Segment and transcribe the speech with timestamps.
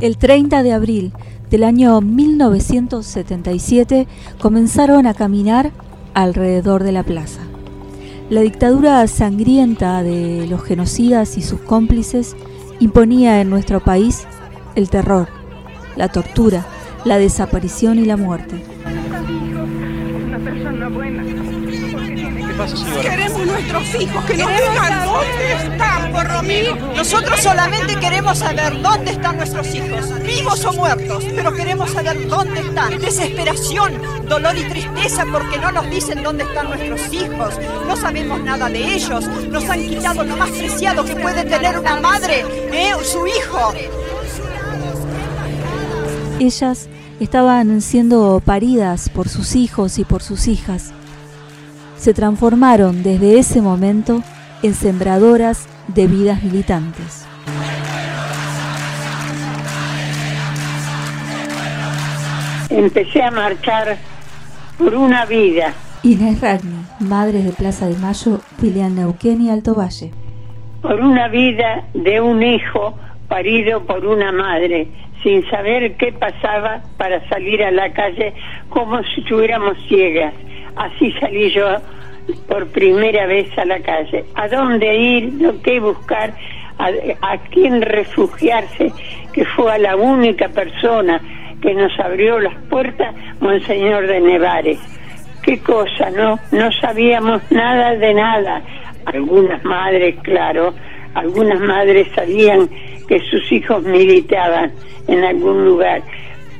[0.00, 1.12] El 30 de abril
[1.50, 4.06] del año 1977
[4.40, 5.72] comenzaron a caminar
[6.14, 7.40] alrededor de la plaza.
[8.28, 12.34] La dictadura sangrienta de los genocidas y sus cómplices
[12.80, 14.26] imponía en nuestro país
[14.74, 15.28] el terror,
[15.96, 16.66] la tortura,
[17.04, 18.64] la desaparición y la muerte.
[23.02, 26.76] Queremos nuestros hijos, que nos digan dónde están, por Romero.
[26.94, 32.60] Nosotros solamente queremos saber dónde están nuestros hijos, vivos o muertos, pero queremos saber dónde
[32.60, 32.98] están.
[32.98, 37.54] Desesperación, dolor y tristeza porque no nos dicen dónde están nuestros hijos.
[37.86, 39.26] No sabemos nada de ellos.
[39.48, 42.92] Nos han quitado lo más preciado que puede tener una madre, ¿eh?
[43.02, 43.74] su hijo.
[46.38, 46.88] Ellas
[47.20, 50.94] estaban siendo paridas por sus hijos y por sus hijas
[52.04, 54.22] se transformaron desde ese momento
[54.62, 57.26] en sembradoras de vidas militantes.
[62.68, 63.96] Empecé a marchar
[64.76, 65.72] por una vida.
[66.02, 70.10] Inés Ragni, madre de Plaza de Mayo, filial Neuquén y Alto Valle.
[70.82, 72.98] Por una vida de un hijo
[73.34, 74.86] parido por una madre,
[75.24, 78.32] sin saber qué pasaba para salir a la calle
[78.68, 80.32] como si estuviéramos ciegas
[80.76, 81.66] Así salí yo
[82.46, 84.24] por primera vez a la calle.
[84.36, 85.32] ¿A dónde ir?
[85.64, 86.32] ¿Qué buscar?
[86.78, 88.92] ¿A, quién refugiarse?
[89.32, 91.20] Que fue a la única persona
[91.60, 94.78] que nos abrió las puertas, Monseñor de Nevares.
[95.42, 96.10] ¿Qué cosa?
[96.10, 98.62] No, no sabíamos nada de nada.
[99.06, 100.72] Algunas madres, claro,
[101.14, 102.68] algunas madres sabían
[103.08, 104.72] que sus hijos militaban
[105.08, 106.02] en algún lugar,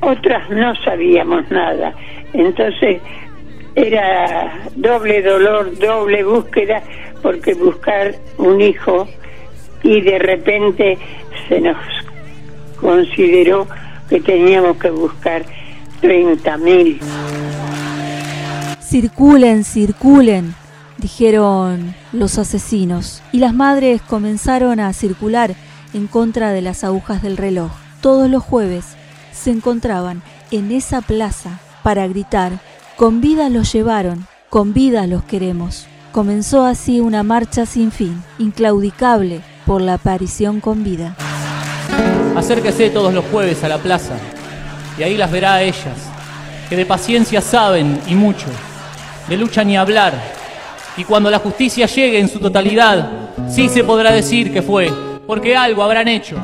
[0.00, 1.94] otras no sabíamos nada.
[2.32, 3.00] Entonces
[3.74, 6.82] era doble dolor, doble búsqueda,
[7.22, 9.08] porque buscar un hijo
[9.82, 10.98] y de repente
[11.48, 11.76] se nos
[12.80, 13.66] consideró
[14.08, 15.44] que teníamos que buscar
[16.00, 17.00] 30 mil.
[18.80, 20.54] Circulen, circulen,
[20.98, 25.54] dijeron los asesinos, y las madres comenzaron a circular
[25.94, 27.70] en contra de las agujas del reloj.
[28.02, 28.84] Todos los jueves
[29.32, 32.60] se encontraban en esa plaza para gritar
[32.96, 35.86] con vida los llevaron, con vida los queremos.
[36.12, 41.16] Comenzó así una marcha sin fin, inclaudicable por la aparición con vida.
[42.36, 44.14] Acérquese todos los jueves a la plaza
[44.96, 46.08] y ahí las verá a ellas,
[46.68, 48.46] que de paciencia saben y mucho,
[49.28, 50.14] de lucha ni hablar.
[50.96, 53.10] Y cuando la justicia llegue en su totalidad,
[53.48, 54.92] sí se podrá decir que fue,
[55.26, 56.36] porque algo habrán hecho.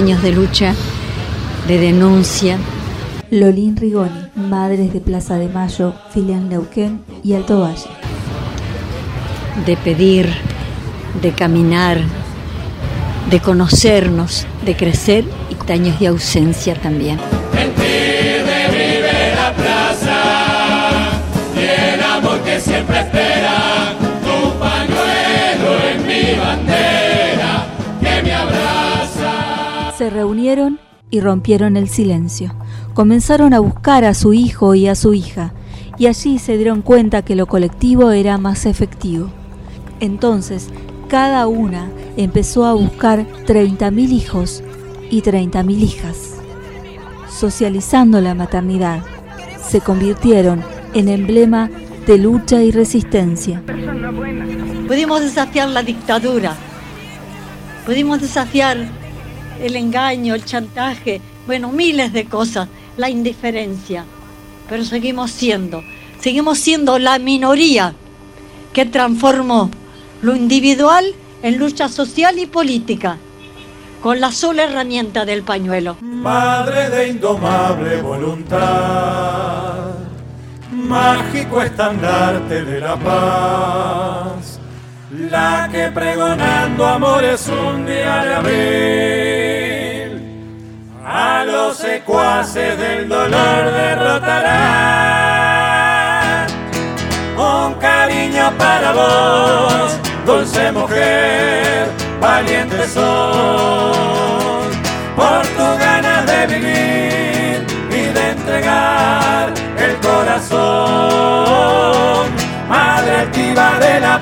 [0.00, 0.74] Años de lucha,
[1.68, 2.56] de denuncia.
[3.30, 7.90] Lolín Rigoni, Madres de Plaza de Mayo, Filial Neuquén y Alto Valle.
[9.66, 10.26] De pedir,
[11.20, 11.98] de caminar,
[13.30, 17.18] de conocernos, de crecer y años de ausencia también.
[17.58, 21.10] En ti revive la plaza
[21.54, 23.04] y el amor que siempre
[31.10, 32.54] Y rompieron el silencio.
[32.94, 35.52] Comenzaron a buscar a su hijo y a su hija,
[35.96, 39.28] y allí se dieron cuenta que lo colectivo era más efectivo.
[40.00, 40.68] Entonces
[41.08, 44.62] cada una empezó a buscar 30.000 hijos
[45.10, 46.36] y 30.000 hijas.
[47.28, 49.02] Socializando la maternidad,
[49.62, 50.62] se convirtieron
[50.94, 51.70] en emblema
[52.06, 53.62] de lucha y resistencia.
[54.88, 56.56] Pudimos desafiar la dictadura,
[57.86, 58.99] pudimos desafiar
[59.60, 64.04] el engaño, el chantaje, bueno, miles de cosas, la indiferencia,
[64.68, 65.82] pero seguimos siendo,
[66.20, 67.94] seguimos siendo la minoría
[68.72, 69.70] que transformó
[70.22, 73.18] lo individual en lucha social y política,
[74.02, 75.96] con la sola herramienta del pañuelo.
[76.00, 79.94] Madre de indomable voluntad,
[80.72, 84.49] mágico estandarte de la paz,
[85.80, 90.12] que pregonando amores un día de abril,
[91.06, 94.90] a los secuaces del dolor derrotará
[98.58, 99.96] para vos,
[100.26, 101.88] dulce mujer,
[102.20, 104.66] valiente sos,
[105.16, 110.60] por tu ganas de vivir y de entregar el corazón,
[112.68, 114.18] madre activa de la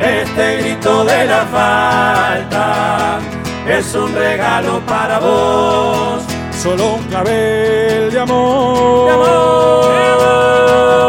[0.00, 3.18] este grito de la falta
[3.66, 6.22] es un regalo para vos,
[6.62, 9.06] solo un clavel de amor.
[9.06, 11.03] de amor.